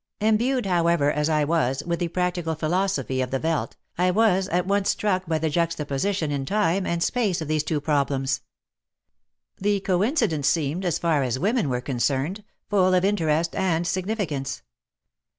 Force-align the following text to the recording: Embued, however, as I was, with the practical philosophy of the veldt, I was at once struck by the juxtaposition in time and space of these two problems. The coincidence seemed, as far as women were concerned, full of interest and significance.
Embued, 0.19 0.65
however, 0.65 1.11
as 1.11 1.29
I 1.29 1.43
was, 1.43 1.83
with 1.85 1.99
the 1.99 2.07
practical 2.07 2.55
philosophy 2.55 3.21
of 3.21 3.29
the 3.29 3.37
veldt, 3.37 3.75
I 3.99 4.09
was 4.09 4.47
at 4.47 4.65
once 4.65 4.89
struck 4.89 5.27
by 5.27 5.37
the 5.37 5.51
juxtaposition 5.51 6.31
in 6.31 6.43
time 6.47 6.87
and 6.87 7.03
space 7.03 7.39
of 7.39 7.47
these 7.47 7.61
two 7.63 7.79
problems. 7.79 8.41
The 9.59 9.79
coincidence 9.81 10.49
seemed, 10.49 10.85
as 10.85 10.97
far 10.97 11.21
as 11.21 11.37
women 11.37 11.69
were 11.69 11.81
concerned, 11.81 12.43
full 12.67 12.95
of 12.95 13.05
interest 13.05 13.55
and 13.55 13.85
significance. 13.85 14.63